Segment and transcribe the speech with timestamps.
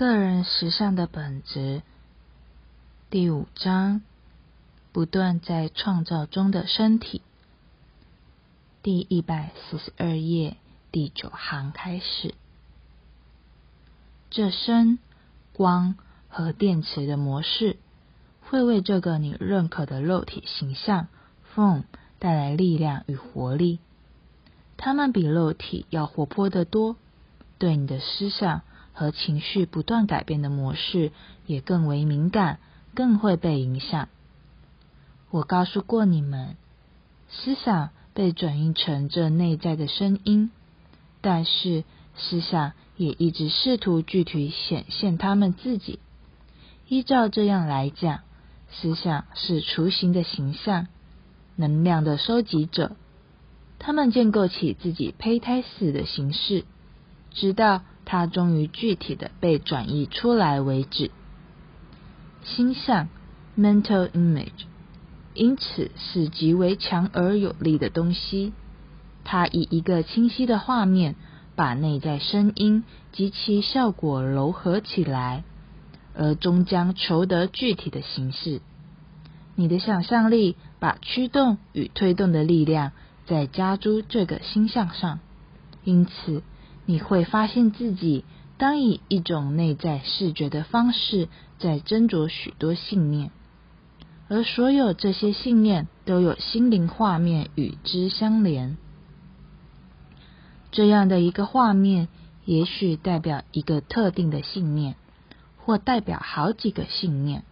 [0.00, 1.82] 个人时尚的本质，
[3.10, 4.00] 第五章，
[4.92, 7.20] 不断在创造中的身体，
[8.82, 10.56] 第一百四十二页
[10.90, 12.34] 第九行开始。
[14.30, 14.98] 这身
[15.52, 15.96] 光
[16.30, 17.76] 和电池的模式，
[18.40, 21.08] 会为这个你认可的肉体形象
[21.54, 21.82] （form）
[22.18, 23.80] 带来力量与活力。
[24.78, 26.96] 它们比肉体要活泼得多，
[27.58, 28.62] 对你的思想。
[29.00, 31.10] 和情绪不断改变的模式
[31.46, 32.58] 也更为敏感，
[32.94, 34.10] 更会被影响。
[35.30, 36.58] 我告诉过你们，
[37.30, 40.50] 思想被转译成这内在的声音，
[41.22, 41.84] 但是
[42.14, 45.98] 思想也一直试图具体显现他们自己。
[46.86, 48.20] 依照这样来讲，
[48.70, 50.88] 思想是雏形的形象，
[51.56, 52.96] 能量的收集者，
[53.78, 56.66] 他们建构起自己胚胎似的形式，
[57.30, 57.80] 直到。
[58.12, 61.12] 它终于具体的被转移出来为止。
[62.42, 63.08] 星象
[63.56, 64.64] （mental image）
[65.32, 68.52] 因此是极为强而有力的东西。
[69.22, 71.14] 它以一个清晰的画面，
[71.54, 75.44] 把内在声音及其效果糅合起来，
[76.16, 78.60] 而终将求得具体的形式。
[79.54, 82.90] 你的想象力把驱动与推动的力量
[83.26, 85.20] 再加诸这个星象上，
[85.84, 86.42] 因此。
[86.90, 88.24] 你会发现自己
[88.58, 91.28] 当以一种内在视觉的方式
[91.60, 93.30] 在斟酌许多信念，
[94.28, 98.76] 而所有这些信念都有心灵画面与之相连。
[100.72, 102.08] 这样的一个画面，
[102.44, 104.96] 也许代表一个特定的信念，
[105.58, 107.44] 或代表好几个信念。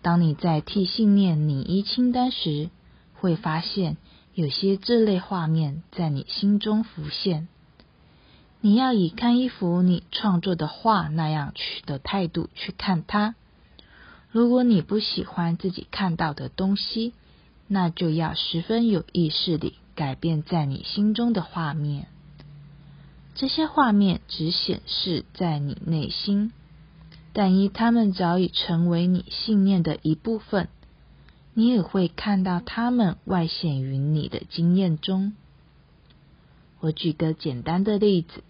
[0.00, 2.70] 当你在替信念拟一清单时，
[3.14, 3.96] 会发现
[4.32, 7.48] 有些这类画面在你心中浮现。
[8.66, 13.34] 你要以看一幅你创作的画那样去的态度去看它。
[14.30, 17.12] 如果你不喜欢自己看到的东西，
[17.68, 22.06] 那就要十分有意识地改变在你心中的画面。
[23.34, 26.50] 这些画面只显示在你内心，
[27.34, 30.70] 但因它们早已成为你信念的一部分，
[31.52, 35.34] 你也会看到它们外显于你的经验中。
[36.80, 38.42] 我举个简单的例子。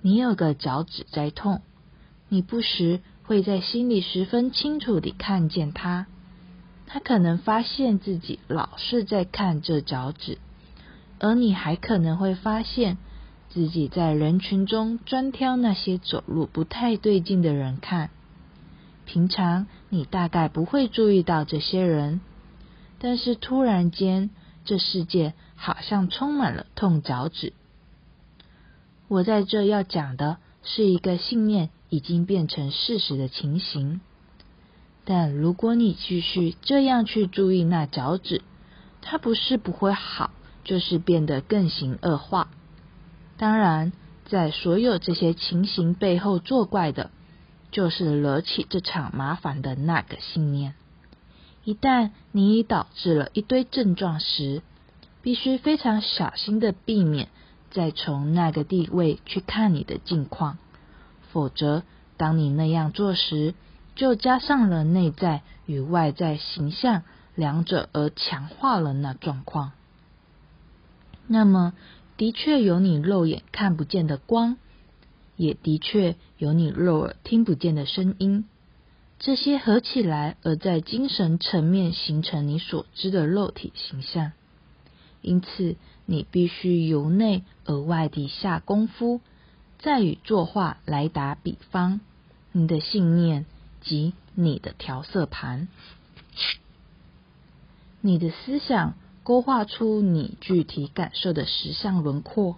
[0.00, 1.62] 你有个脚趾在痛，
[2.28, 6.06] 你不时会在心里十分清楚地看见它。
[6.86, 10.38] 他可能发现自己老是在看这脚趾，
[11.18, 12.96] 而你还可能会发现
[13.50, 18.10] 自己在人群中专挑那些走路不太对劲的人看。
[19.04, 22.20] 平常你大概不会注意到这些人，
[22.98, 24.30] 但是突然间，
[24.64, 27.52] 这世界好像充满了痛脚趾。
[29.08, 34.00] 我在这要讲的是一个信念已经变成事实的情形，
[35.06, 38.42] 但如果你继续这样去注意那脚趾，
[39.00, 40.30] 它不是不会好，
[40.62, 42.50] 就是变得更形恶化。
[43.38, 43.92] 当然，
[44.26, 47.10] 在所有这些情形背后作怪的，
[47.70, 50.74] 就是惹起这场麻烦的那个信念。
[51.64, 54.60] 一旦你已导致了一堆症状时，
[55.22, 57.28] 必须非常小心的避免。
[57.70, 60.58] 再从那个地位去看你的境况，
[61.32, 61.82] 否则，
[62.16, 63.54] 当你那样做时，
[63.94, 67.02] 就加上了内在与外在形象
[67.34, 69.72] 两者，而强化了那状况。
[71.26, 71.74] 那么，
[72.16, 74.56] 的确有你肉眼看不见的光，
[75.36, 78.46] 也的确有你肉耳听不见的声音，
[79.18, 84.32] 这些合起来，而在精神层面形成你所知的肉体形象。
[85.20, 85.76] 因此，
[86.10, 89.20] 你必须由内而外地下功夫。
[89.78, 92.00] 再与作画来打比方，
[92.50, 93.44] 你的信念
[93.82, 95.68] 及你的调色盘，
[98.00, 102.56] 你的思想勾画出你具体感受的实相轮廓，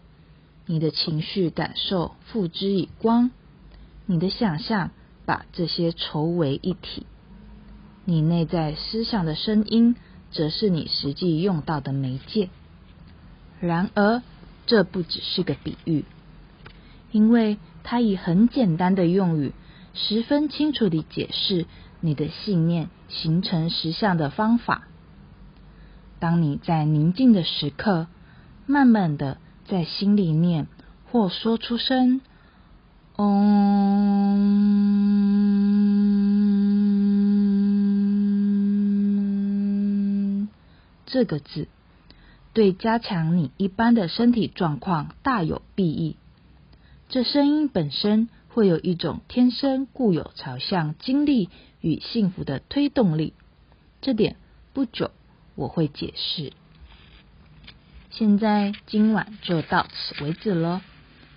[0.67, 3.33] 你的情绪感受付之以光，
[4.07, 4.93] 你的想象
[5.27, 7.05] 把这些筹为一体，
[8.05, 9.97] 你内在思想的声音。
[10.33, 12.51] 则是你实际用到的媒介。
[13.61, 14.23] 然而，
[14.67, 16.07] 这不只是个比喻，
[17.13, 19.53] 因为它以很简单的用语，
[19.93, 21.67] 十分清楚地解释
[22.01, 24.89] 你的信念形成实相的方法。
[26.19, 28.07] 当你在宁静的时刻，
[28.67, 29.37] 慢慢的
[29.67, 30.67] 在心里念
[31.11, 32.23] 或说出声
[33.17, 33.29] “嗡”。
[41.07, 41.69] 这个字
[42.53, 46.17] 对加强你一般的身体状况大有裨益。
[47.09, 51.49] 这声音本身会有一种天生固有朝向经历
[51.81, 53.35] 与幸福的推动力。
[54.01, 54.37] 这点
[54.73, 55.11] 不久
[55.55, 56.53] 我会解释。
[58.11, 60.83] 现在今晚就到此为止了，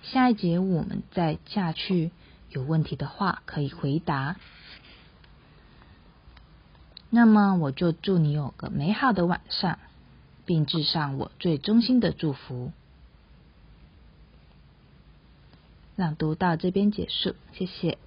[0.02, 2.10] 下一节我们再下去。
[2.50, 4.36] 有问题的话可以回答。
[7.10, 9.78] 那么我就祝你有个美好的晚上，
[10.46, 12.72] 并致上我最衷心的祝福。
[15.96, 17.98] 朗读到这边结束，谢谢。